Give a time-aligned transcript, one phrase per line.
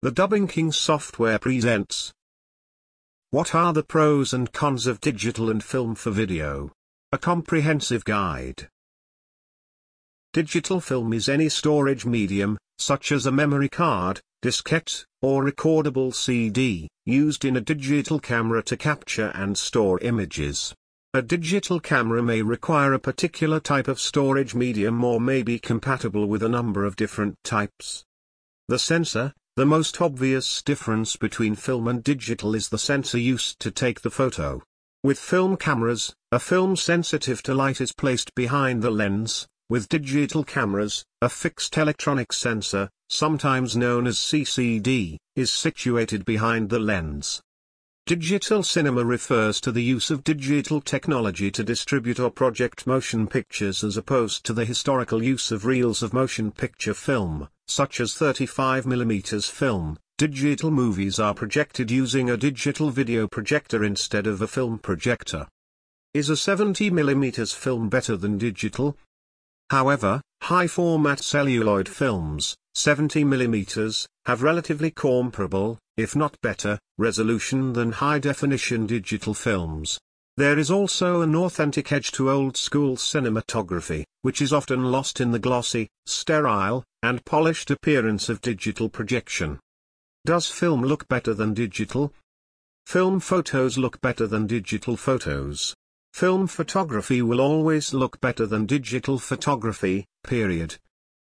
[0.00, 2.12] The Dubbing King software presents
[3.32, 6.70] What are the pros and cons of digital and film for video?
[7.10, 8.68] A comprehensive guide.
[10.32, 16.86] Digital film is any storage medium, such as a memory card, diskette, or recordable CD,
[17.04, 20.72] used in a digital camera to capture and store images.
[21.12, 26.28] A digital camera may require a particular type of storage medium or may be compatible
[26.28, 28.04] with a number of different types.
[28.68, 33.72] The sensor, the most obvious difference between film and digital is the sensor used to
[33.72, 34.62] take the photo.
[35.02, 40.44] With film cameras, a film sensitive to light is placed behind the lens, with digital
[40.44, 47.42] cameras, a fixed electronic sensor, sometimes known as CCD, is situated behind the lens.
[48.06, 53.82] Digital cinema refers to the use of digital technology to distribute or project motion pictures
[53.82, 59.50] as opposed to the historical use of reels of motion picture film, such as 35mm
[59.50, 59.98] film.
[60.16, 65.46] Digital movies are projected using a digital video projector instead of a film projector.
[66.14, 68.96] Is a 70mm film better than digital?
[69.70, 79.34] However, high-format celluloid films, 70mm, have relatively comparable, if not better, resolution than high-definition digital
[79.34, 79.98] films.
[80.36, 85.38] There is also an authentic edge to old-school cinematography, which is often lost in the
[85.38, 89.60] glossy, sterile, and polished appearance of digital projection.
[90.24, 92.12] Does film look better than digital?
[92.86, 95.74] Film photos look better than digital photos.
[96.12, 100.76] Film photography will always look better than digital photography, period.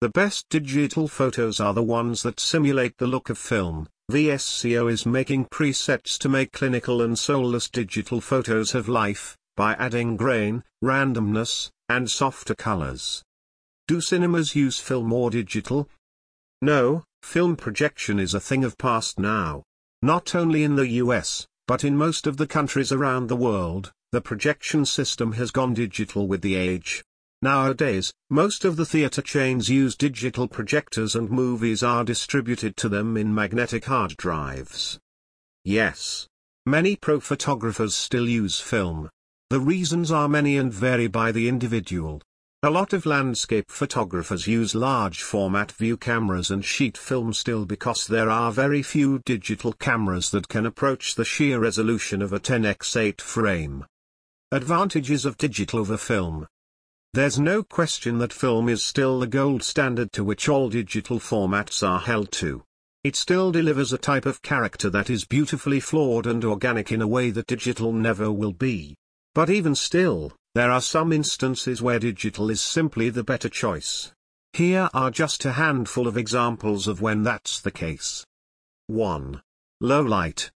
[0.01, 3.87] The best digital photos are the ones that simulate the look of film.
[4.11, 10.17] VSCO is making presets to make clinical and soulless digital photos have life, by adding
[10.17, 13.23] grain, randomness, and softer colors.
[13.87, 15.89] Do cinemas use film or digital?
[16.61, 19.63] No, film projection is a thing of past now.
[20.01, 24.21] Not only in the US, but in most of the countries around the world, the
[24.21, 27.03] projection system has gone digital with the age.
[27.41, 33.17] Nowadays, most of the theater chains use digital projectors and movies are distributed to them
[33.17, 34.97] in magnetic hard drives.
[35.65, 36.29] Yes.
[36.65, 39.09] Many pro photographers still use film.
[39.49, 42.21] The reasons are many and vary by the individual.
[42.65, 48.07] A lot of landscape photographers use large format view cameras and sheet film still because
[48.07, 53.19] there are very few digital cameras that can approach the sheer resolution of a 10x8
[53.19, 53.85] frame.
[54.53, 56.47] Advantages of digital over film.
[57.11, 61.85] There's no question that film is still the gold standard to which all digital formats
[61.85, 62.63] are held to.
[63.03, 67.07] It still delivers a type of character that is beautifully flawed and organic in a
[67.09, 68.95] way that digital never will be.
[69.35, 74.13] But even still, there are some instances where digital is simply the better choice.
[74.53, 78.23] Here are just a handful of examples of when that's the case.
[78.85, 79.41] 1.
[79.81, 80.51] Low light.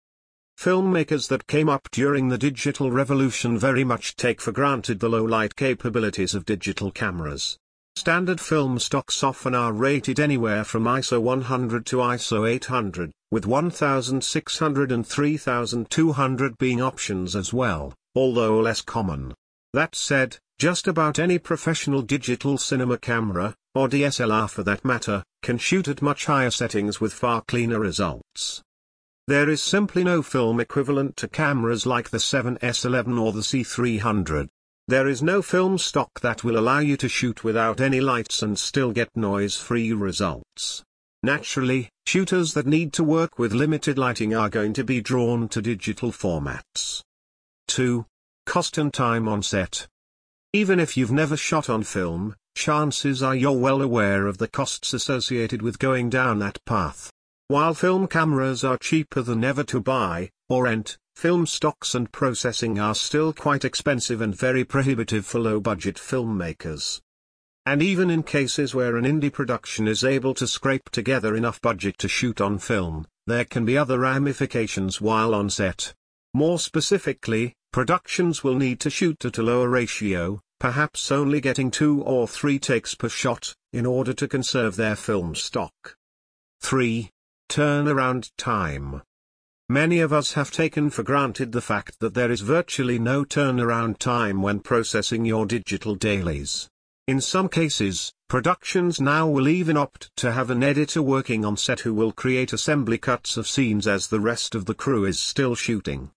[0.58, 5.24] Filmmakers that came up during the digital revolution very much take for granted the low
[5.24, 7.56] light capabilities of digital cameras.
[7.94, 14.90] Standard film stocks often are rated anywhere from ISO 100 to ISO 800, with 1600
[14.90, 19.32] and 3200 being options as well, although less common.
[19.74, 25.58] That said, just about any professional digital cinema camera, or DSLR for that matter, can
[25.58, 28.62] shoot at much higher settings with far cleaner results.
[29.26, 34.46] There is simply no film equivalent to cameras like the 7S11 or the C300.
[34.86, 38.56] There is no film stock that will allow you to shoot without any lights and
[38.56, 40.84] still get noise-free results.
[41.24, 45.60] Naturally, shooters that need to work with limited lighting are going to be drawn to
[45.60, 47.02] digital formats.
[47.66, 48.06] 2.
[48.46, 49.88] Cost and time on set.
[50.52, 54.92] Even if you've never shot on film, chances are you're well aware of the costs
[54.92, 57.10] associated with going down that path.
[57.48, 62.78] While film cameras are cheaper than ever to buy, or rent, film stocks and processing
[62.78, 67.00] are still quite expensive and very prohibitive for low-budget filmmakers.
[67.66, 71.98] And even in cases where an indie production is able to scrape together enough budget
[71.98, 75.94] to shoot on film, there can be other ramifications while on set.
[76.34, 82.00] More specifically, productions will need to shoot at a lower ratio, perhaps only getting two
[82.04, 85.96] or three takes per shot, in order to conserve their film stock.
[86.60, 87.10] 3.
[87.48, 89.02] Turnaround time.
[89.68, 93.98] Many of us have taken for granted the fact that there is virtually no turnaround
[93.98, 96.68] time when processing your digital dailies.
[97.08, 101.80] In some cases, productions now will even opt to have an editor working on set
[101.80, 105.56] who will create assembly cuts of scenes as the rest of the crew is still
[105.56, 106.12] shooting.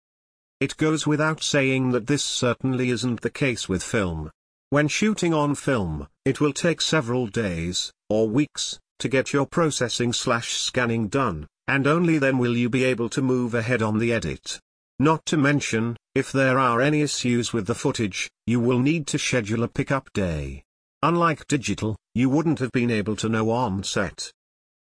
[0.60, 4.32] It goes without saying that this certainly isn't the case with film.
[4.72, 10.14] When shooting on film, it will take several days, or weeks, to get your processing
[10.14, 14.12] slash scanning done, and only then will you be able to move ahead on the
[14.12, 14.60] edit.
[15.00, 19.20] Not to mention, if there are any issues with the footage, you will need to
[19.20, 20.64] schedule a pickup day.
[21.04, 24.32] Unlike digital, you wouldn't have been able to know on set.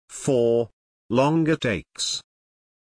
[0.09, 0.69] 4.
[1.11, 2.21] Longer takes.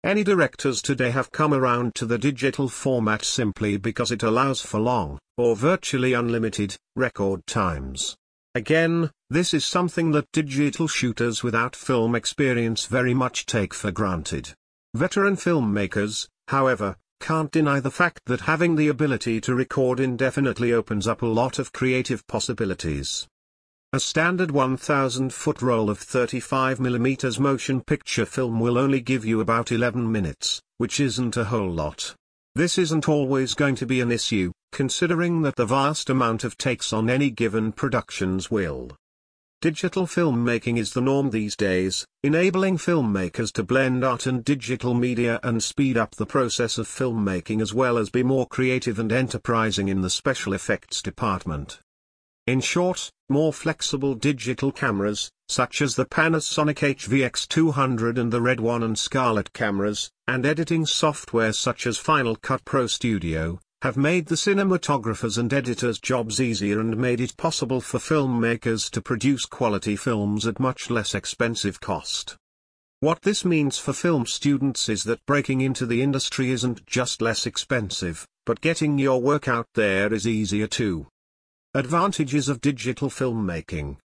[0.05, 4.79] Any directors today have come around to the digital format simply because it allows for
[4.79, 8.17] long, or virtually unlimited, record times.
[8.55, 14.55] Again, this is something that digital shooters without film experience very much take for granted.
[14.95, 21.09] Veteran filmmakers, however, can't deny the fact that having the ability to record indefinitely opens
[21.09, 23.27] up a lot of creative possibilities.
[23.95, 29.73] A standard 1000 foot roll of 35mm motion picture film will only give you about
[29.73, 32.15] 11 minutes, which isn't a whole lot.
[32.55, 36.93] This isn't always going to be an issue, considering that the vast amount of takes
[36.93, 38.95] on any given productions will.
[39.63, 45.41] Digital filmmaking is the norm these days, enabling filmmakers to blend art and digital media
[45.43, 49.89] and speed up the process of filmmaking as well as be more creative and enterprising
[49.89, 51.81] in the special effects department.
[52.49, 58.83] In short, more flexible digital cameras, such as the Panasonic HVX200 and the Red One
[58.83, 64.35] and Scarlet cameras, and editing software such as Final Cut Pro Studio, have made the
[64.35, 70.47] cinematographers' and editors' jobs easier and made it possible for filmmakers to produce quality films
[70.47, 72.35] at much less expensive cost.
[73.01, 77.45] What this means for film students is that breaking into the industry isn't just less
[77.45, 81.09] expensive, but getting your work out there is easier too.
[81.75, 83.99] Advantages of digital filmmaking.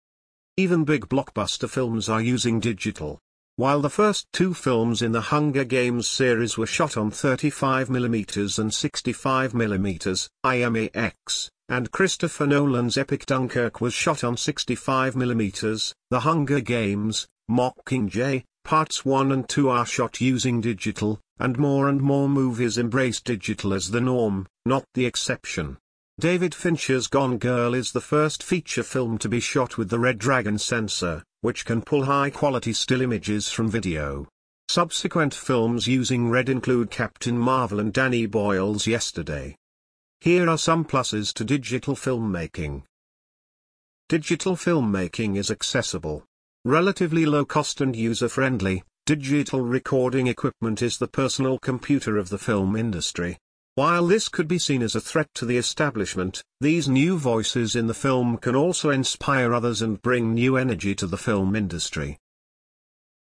[0.57, 3.19] Even big blockbuster films are using digital.
[3.57, 8.71] While the first two films in the Hunger Games series were shot on 35mm and
[8.71, 18.45] 65mm, IMAX, and Christopher Nolan's epic Dunkirk was shot on 65mm, The Hunger Games, Mockingjay,
[18.65, 23.75] Parts 1 and 2 are shot using digital, and more and more movies embrace digital
[23.75, 25.77] as the norm, not the exception.
[26.21, 30.19] David Fincher's Gone Girl is the first feature film to be shot with the Red
[30.19, 34.29] Dragon sensor, which can pull high-quality still images from video.
[34.69, 39.57] Subsequent films using RED include Captain Marvel and Danny Boyle's Yesterday.
[40.21, 42.83] Here are some pluses to digital filmmaking.
[44.11, 46.27] Digital filmmaking is accessible.
[46.67, 52.77] Relatively low cost and user-friendly, digital recording equipment is the personal computer of the film
[52.77, 53.39] industry.
[53.77, 57.87] While this could be seen as a threat to the establishment, these new voices in
[57.87, 62.19] the film can also inspire others and bring new energy to the film industry.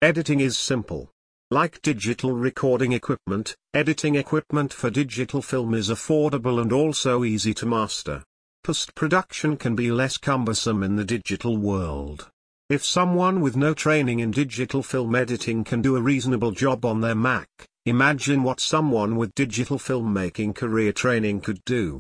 [0.02, 1.12] Editing is simple.
[1.52, 7.66] Like digital recording equipment, editing equipment for digital film is affordable and also easy to
[7.66, 8.24] master.
[8.64, 12.30] Post-production can be less cumbersome in the digital world.
[12.70, 17.02] If someone with no training in digital film editing can do a reasonable job on
[17.02, 17.50] their Mac,
[17.88, 22.00] Imagine what someone with digital filmmaking career training could do.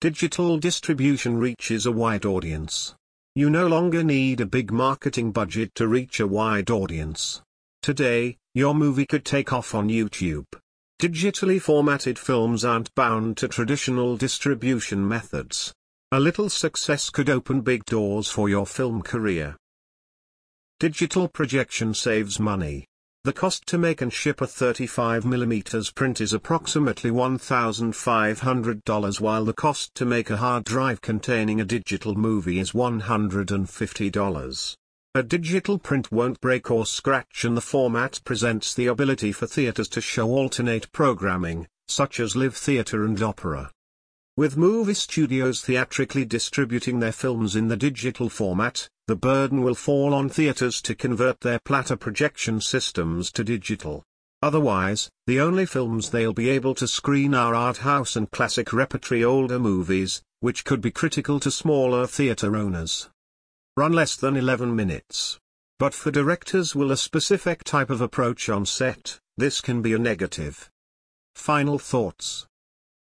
[0.00, 2.96] Digital distribution reaches a wide audience.
[3.36, 7.40] You no longer need a big marketing budget to reach a wide audience.
[7.82, 10.46] Today, your movie could take off on YouTube.
[11.00, 15.72] Digitally formatted films aren't bound to traditional distribution methods.
[16.10, 19.56] A little success could open big doors for your film career.
[20.80, 22.87] Digital projection saves money.
[23.28, 29.94] The cost to make and ship a 35mm print is approximately $1,500 while the cost
[29.96, 34.76] to make a hard drive containing a digital movie is $150.
[35.14, 39.88] A digital print won't break or scratch and the format presents the ability for theaters
[39.88, 43.70] to show alternate programming, such as live theater and opera.
[44.38, 50.12] With movie studios theatrically distributing their films in the digital format, the burden will fall
[50.12, 54.04] on theaters to convert their platter projection systems to digital.
[54.42, 59.24] Otherwise, the only films they'll be able to screen are art house and classic repertory
[59.24, 63.08] older movies, which could be critical to smaller theater owners.
[63.78, 65.38] Run less than 11 minutes.
[65.78, 69.98] But for directors will a specific type of approach on set, this can be a
[69.98, 70.68] negative.
[71.34, 72.47] Final thoughts.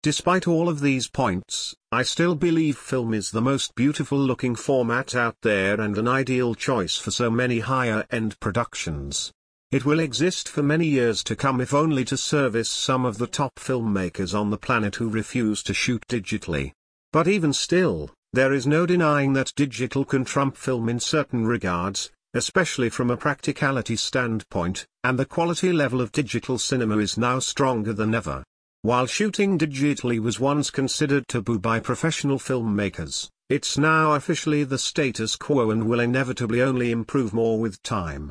[0.02, 5.14] Despite all of these points, I still believe film is the most beautiful looking format
[5.14, 9.34] out there and an ideal choice for so many higher end productions.
[9.74, 13.28] It will exist for many years to come if only to service some of the
[13.28, 16.72] top filmmakers on the planet who refuse to shoot digitally.
[17.12, 22.10] But even still, there is no denying that digital can trump film in certain regards,
[22.34, 27.92] especially from a practicality standpoint, and the quality level of digital cinema is now stronger
[27.92, 28.46] than ever.
[28.82, 35.36] While shooting digitally was once considered taboo by professional filmmakers, it's now officially the status
[35.36, 38.28] quo and will inevitably only improve more with time.